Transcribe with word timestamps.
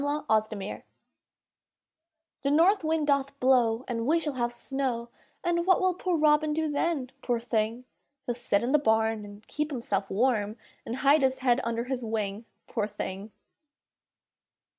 POOR 0.03 0.25
ROBIN 0.27 0.81
The 2.41 2.49
north 2.49 2.83
wind 2.83 3.05
doth 3.05 3.39
blow, 3.39 3.85
And 3.87 4.07
we 4.07 4.17
shall 4.17 4.33
have 4.33 4.51
snow, 4.51 5.09
And 5.43 5.67
what 5.67 5.79
will 5.79 5.93
poor 5.93 6.17
Robin 6.17 6.53
do 6.53 6.71
then, 6.71 7.11
poor 7.21 7.39
thing? 7.39 7.85
He'll 8.25 8.33
sit 8.33 8.63
in 8.63 8.71
the 8.71 8.79
barn, 8.79 9.23
And 9.25 9.45
keep 9.47 9.69
himself 9.69 10.09
warm, 10.09 10.57
And 10.87 10.95
hide 11.05 11.21
his 11.21 11.37
head 11.45 11.61
under 11.63 11.83
his 11.83 12.03
wing, 12.03 12.45
poor 12.65 12.87
thing! 12.87 13.31